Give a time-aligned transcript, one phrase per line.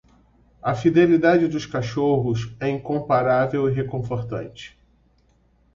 [0.63, 4.75] A fidelidade dos cachorros é incomparável e reconfortante.